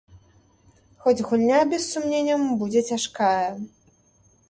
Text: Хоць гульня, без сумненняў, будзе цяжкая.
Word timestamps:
Хоць 1.03 1.25
гульня, 1.27 1.61
без 1.75 1.87
сумненняў, 1.91 2.49
будзе 2.63 2.87
цяжкая. 2.93 3.49